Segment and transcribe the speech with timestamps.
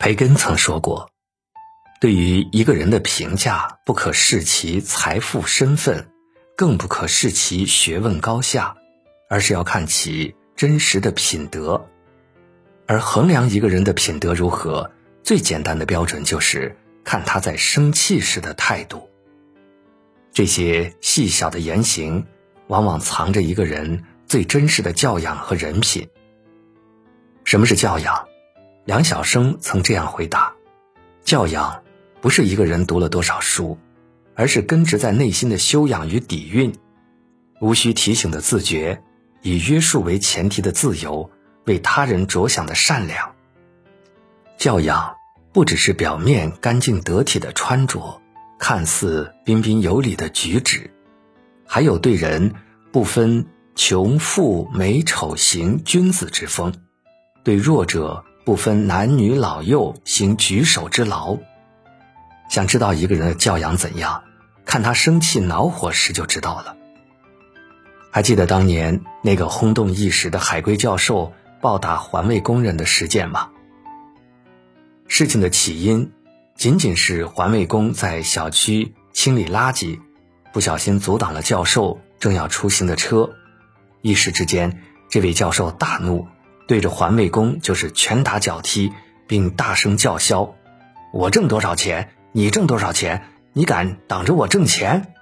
[0.00, 1.10] 培根曾说过
[2.00, 6.08] ：“对于一个人的评价，不可视其财富、身份，
[6.56, 8.74] 更不可视其学问高下，
[9.28, 11.86] 而是要看其真实的品德。
[12.86, 14.90] 而衡量一个人的品德如何，
[15.22, 16.74] 最简单的标准就是
[17.04, 19.10] 看他在生气时的态度。
[20.32, 22.26] 这些细小的言行，
[22.68, 26.08] 往往藏着一个人最真实的教养和人品。
[27.44, 28.26] 什么是教养？”
[28.86, 30.54] 梁晓声曾这样回答
[31.22, 31.82] ：“教养
[32.20, 33.78] 不是一个人读了多少书，
[34.34, 36.72] 而是根植在内心的修养与底蕴。
[37.60, 39.02] 无需提醒的自觉，
[39.42, 41.30] 以约束为前提的自由，
[41.66, 43.34] 为他人着想的善良。
[44.56, 45.14] 教养
[45.52, 48.20] 不只是表面干净得体的穿着，
[48.58, 50.90] 看似彬彬有礼的举止，
[51.66, 52.54] 还有对人
[52.90, 56.74] 不分穷富美丑行君子之风，
[57.44, 61.38] 对弱者。”不分男女老幼，行举手之劳。
[62.48, 64.24] 想知道一个人的教养怎样，
[64.64, 66.76] 看他生气恼火时就知道了。
[68.10, 73.50] 还记得当年那个轰动一时的海归教授暴打环卫工人的事件吗？
[75.06, 76.10] 事情的起因，
[76.56, 80.00] 仅仅是环卫工在小区清理垃圾，
[80.52, 83.30] 不小心阻挡了教授正要出行的车，
[84.02, 86.26] 一时之间，这位教授大怒。
[86.70, 88.92] 对着环卫工就是拳打脚踢，
[89.26, 90.54] 并大声叫嚣
[91.12, 93.24] ：“我挣多少钱，你挣多少钱？
[93.52, 95.12] 你敢挡着我挣钱？”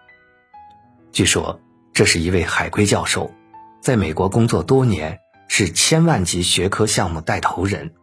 [1.10, 1.58] 据说
[1.94, 3.32] 这是一位海归教授，
[3.80, 7.94] 在美国工作多年，是千万级学科项目带头人。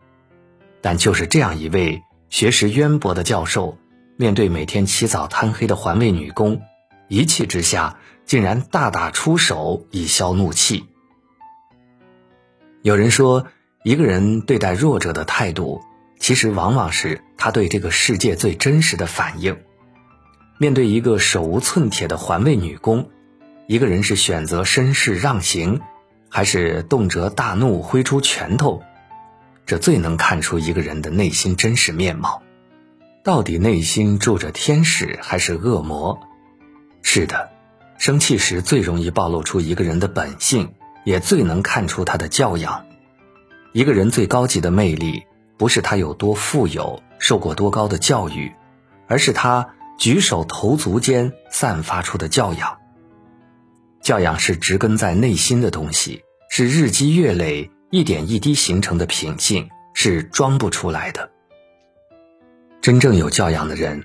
[0.82, 2.02] 但就是这样一位
[2.32, 3.78] 学识渊博的教授，
[4.18, 6.64] 面对每天起早贪黑的环卫女工，
[7.10, 10.86] 一气之下竟然大打出手以消怒气。
[12.86, 13.48] 有人说，
[13.82, 15.82] 一个人对待弱者的态度，
[16.20, 19.58] 其实往往是他对这个世界最真实的反应。
[20.60, 23.10] 面对一个手无寸铁的环卫女工，
[23.66, 25.82] 一个人是选择绅士让行，
[26.30, 28.84] 还是动辄大怒挥出拳头？
[29.66, 32.44] 这最能看出一个人的内心真实面貌。
[33.24, 36.20] 到底内心住着天使还是恶魔？
[37.02, 37.50] 是的，
[37.98, 40.76] 生气时最容易暴露出一个人的本性。
[41.06, 42.86] 也最能看出他的教养。
[43.72, 45.24] 一个人最高级的魅力，
[45.58, 48.52] 不是他有多富有、受过多高的教育，
[49.08, 52.78] 而是他举手投足间散发出的教养。
[54.02, 61.32] 教养是植根在内心的东西，是日积月累、一点一滴形成的品性，是装不出来的。
[62.82, 64.04] 真正有教养的人，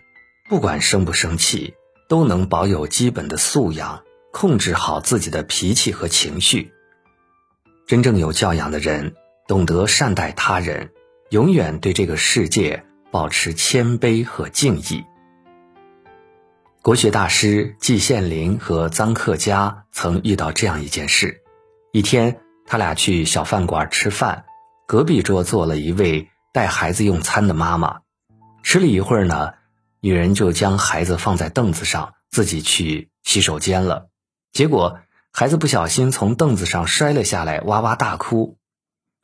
[0.48, 1.74] 不管生不生气，
[2.08, 4.02] 都能保有基本的素养，
[4.32, 6.72] 控制好自己的脾气和情绪。
[7.86, 9.14] 真正有教养的人，
[9.48, 10.92] 懂得善待他人，
[11.30, 15.04] 永远对这个世界保持谦卑和敬意。
[16.82, 21.42] 国学大师季羡林和臧克家曾遇到这样一件事：
[21.92, 24.44] 一天，他俩去小饭馆吃饭，
[24.86, 28.02] 隔壁桌坐了一位带孩子用餐的妈妈。
[28.62, 29.54] 吃了一会儿呢，
[30.00, 34.08] 女人就将孩子放在凳子上，自己去洗手间了。
[34.52, 35.00] 结果。
[35.32, 38.56] 孩子不小心从凳子上摔了下来，哇哇大哭。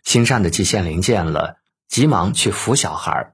[0.02, 1.56] 心善的季羡林见了，
[1.88, 3.32] 急忙去扶小孩，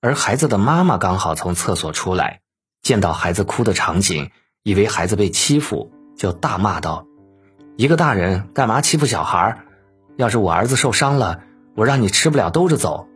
[0.00, 2.40] 而孩子的妈妈刚好从厕所出来，
[2.82, 4.30] 见到孩子哭的场景，
[4.64, 7.06] 以为孩子被欺负，就大骂道
[7.78, 9.62] ：“一个大人干嘛欺负小孩？
[10.16, 11.44] 要是我儿子受伤了，
[11.76, 13.06] 我让你吃不了兜着走。”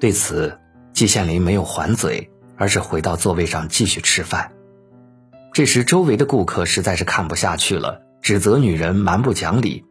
[0.00, 0.58] 对此，
[0.94, 4.52] 季羡林没有还嘴，而是回到座位上继续吃饭。
[5.54, 9.84] 这时，周围的顾客实在是看不下去了，指责女人蛮不讲理：“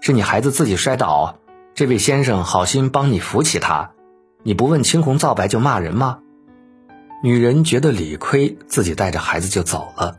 [0.00, 1.40] 是你孩子自己摔倒，
[1.74, 3.90] 这位先生好心帮你扶起他，
[4.44, 6.20] 你不问青红皂白就骂人吗？”
[7.20, 10.18] 女人觉得理亏，自己带着孩子就走了。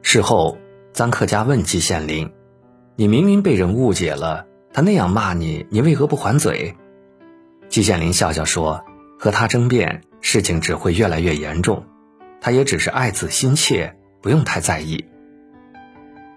[0.00, 0.56] 事后，
[0.94, 2.32] 臧克家问季羡林
[2.96, 6.74] ：“你明明被人误解了，他那样骂你，你为何不还嘴？”
[7.68, 8.86] 季羡林笑笑说
[9.20, 11.84] ：“和他争辩，事情只会越来越严重。
[12.40, 15.04] 他也只是爱子心切。”不用太在意。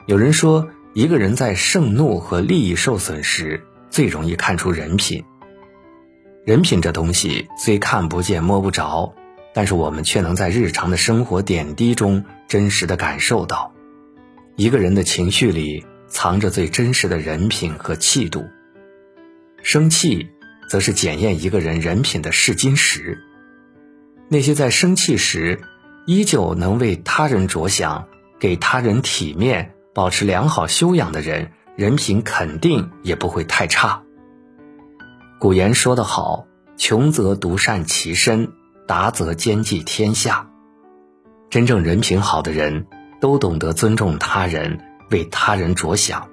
[0.07, 5.23] 有人说，一个人在盛怒和利益受损时，最容易看出人品。
[6.43, 9.13] 人品这东西虽看不见摸不着，
[9.53, 13.73] 但是我们却能在日常的生活点滴中真实的感受到，
[14.55, 18.49] 一个人的情绪里藏着最真实的人品和气度。
[19.61, 20.27] 生气，
[20.67, 23.19] 则是检验一个人人品的试金石。
[24.27, 25.59] 那些在生气时，
[26.11, 34.03] 依旧能为他人着想，给他人体面，保持良好修养的人，人品肯定也不会太差。
[35.39, 38.51] 古言说得好：“穷则独善其身，
[38.89, 40.49] 达则兼济天下。
[41.49, 42.87] 真正人品好的人，
[43.21, 44.81] 都懂得尊重他人，
[45.11, 46.27] 为他人着想。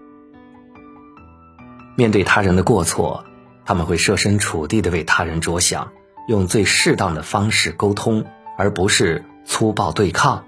[1.94, 3.24] 面对他人的过错，
[3.64, 5.92] 他们会设身处地的为他人着想，
[6.26, 8.24] 用最适当的方式沟通，
[8.58, 10.44] 而不是粗暴对抗。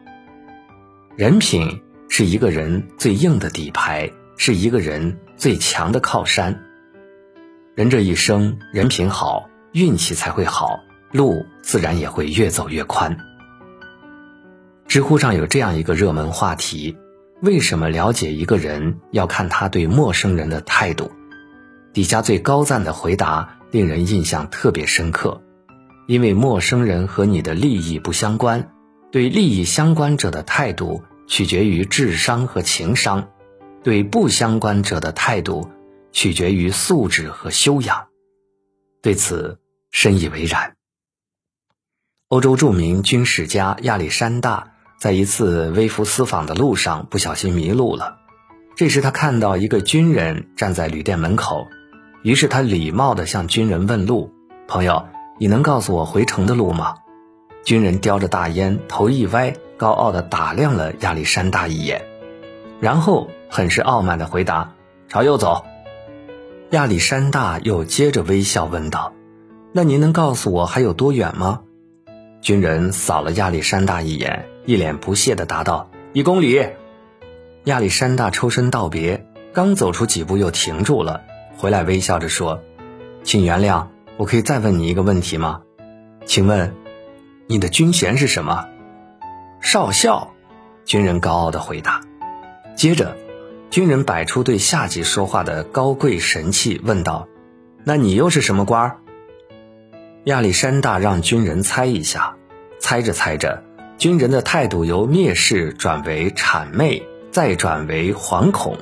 [1.16, 6.62] 人品是一个人最硬的底牌，是一个人最强的靠山。
[7.74, 10.78] 人这一生，人品好，运气才会好，
[11.12, 13.16] 路自然也会越走越宽。
[14.86, 16.96] 知乎上有这样一个热门话题：
[17.40, 21.10] 为什么了解一个人要看他对陌生人的态度？
[21.94, 25.42] 底下最高赞的回答令人印象特别深刻，
[26.06, 28.70] 因为陌生人和你的利益不相关，
[29.12, 33.28] 对利益相关者的态度取决于智商和情商，
[33.82, 35.68] 对不相关者的态度
[36.12, 38.06] 取决于素质和修养。
[39.02, 39.58] 对此
[39.90, 40.76] 深以为然。
[42.28, 48.18] 欧洲著名军事家亚历山大在一次微服私访的路上不小心迷路了，
[48.76, 51.66] 这时他看到一个军人站在旅店门口。
[52.22, 54.32] 于是他礼貌地向军人问路
[54.68, 55.08] ：“朋友，
[55.40, 56.98] 你能告诉我回城的路吗？”
[57.64, 62.04] 军人叼着大烟，头一歪，高傲地打量了亚历山大一眼，
[62.80, 64.72] 然后很是傲慢地回答
[65.08, 65.64] ：“朝右走。”
[66.70, 69.12] 亚历山大又接着微笑问道
[69.72, 71.62] ：“那您能告诉我还有多远吗？”
[72.40, 76.64] 军人扫了亚历山大一眼，一脸不屑地答道：“一公里。”
[77.64, 81.20] 亚历山大抽身道别，刚走出几步又停住了。
[81.58, 82.62] 回来微笑着说
[83.22, 85.60] ：“请原谅，我可以再问你一个问题吗？
[86.24, 86.74] 请问，
[87.50, 88.68] 你的军衔是什么？”
[89.60, 90.32] 少校，
[90.84, 92.00] 军人高傲的回答。
[92.76, 93.16] 接着，
[93.70, 97.26] 军人摆出对下级说话的高贵神气，问道
[97.82, 98.98] ：“那你又是什么官？”
[100.26, 102.36] 亚历山大让军人猜一下，
[102.78, 103.64] 猜着猜着，
[103.98, 108.78] 军人的态度由蔑视转为谄媚，再转为惶恐，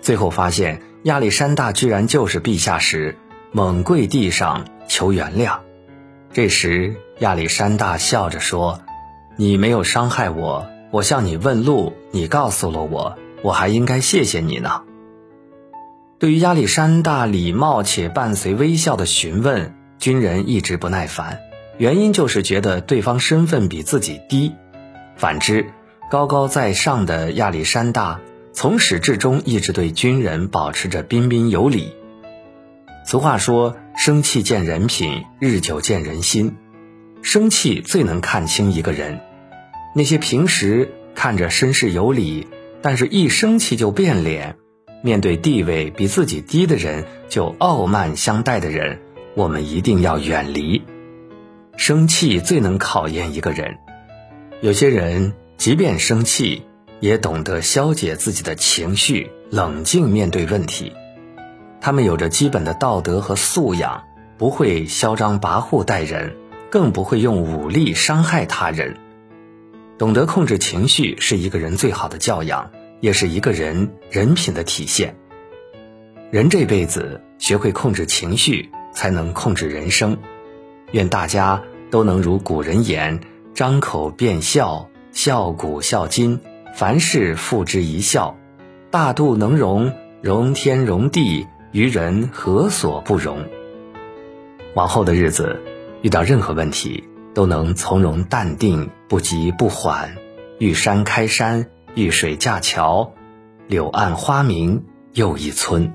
[0.00, 0.82] 最后发现。
[1.04, 3.16] 亚历山大居然就是陛下时，
[3.52, 5.58] 猛跪地上求原谅。
[6.32, 8.80] 这时，亚历山大笑着说
[9.36, 14.82] ：“你没有伤害我，我向你问路，你告诉了我，我还应该谢谢你呢。”
[16.18, 21.40] 对于亚历山大礼貌且伴随微笑的询问，军人一直不耐烦，
[21.76, 24.54] 原因就是觉得对方身份比自己低。
[25.16, 25.66] 反之，
[26.10, 28.20] 高高在上的亚历山大。
[28.54, 31.94] 从始至终一直对军人保持着彬彬有礼。
[33.06, 36.56] 俗话说：“生气见人品，日久见人心。”
[37.22, 39.20] 生气最能看清一个人。
[39.94, 42.48] 那些平时看着绅士有礼，
[42.82, 44.56] 但是一生气就变脸，
[45.04, 48.98] 面对地位比自己低的人就傲慢相待的人，
[49.36, 50.82] 我们一定要远离。
[51.76, 53.76] 生气最能考验一个人。
[54.62, 56.62] 有些人即便生气。
[56.98, 60.92] 也懂得消解自己的情绪，冷静面对问题。
[61.84, 64.04] 他们有着基本的道德和素养，
[64.38, 66.36] 不会嚣张跋扈待人，
[66.70, 68.96] 更不会用武力伤害他人。
[69.98, 72.70] 懂得控制情绪是一个人最好的教养，
[73.00, 75.16] 也是一个人人品的体现。
[76.30, 80.16] 人这辈子学会控制情绪，才能控制人生。
[80.92, 81.60] 愿大家
[81.90, 83.18] 都能如古人言
[83.54, 86.38] ：“张口便笑，笑古笑今。”
[86.74, 88.36] 凡事付之一笑，
[88.92, 93.46] 大度能容，容天容地，于人何所不容？
[94.74, 95.58] 往后的日子，
[96.02, 97.02] 遇到任何问题，
[97.32, 100.14] 都能从容淡定，不急不缓。
[100.58, 103.14] 遇山开山，遇水架桥，
[103.68, 105.94] 柳暗花明又一村。